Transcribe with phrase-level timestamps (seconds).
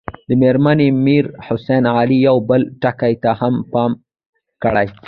[0.39, 3.91] مېرمن میر حسن علي یو بل ټکي ته هم پام
[4.63, 4.87] کړی.